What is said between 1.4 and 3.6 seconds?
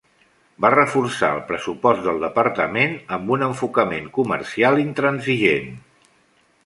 pressupost del departament amb un